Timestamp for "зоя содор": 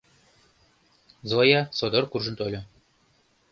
1.29-2.03